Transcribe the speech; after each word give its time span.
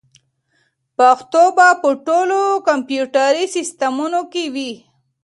پښتو 0.97 1.43
به 1.57 1.67
په 1.81 1.89
ټولو 2.07 2.39
کمپیوټري 2.67 3.45
سیسټمونو 3.55 4.19
کې 4.31 4.43
وي. 4.53 4.71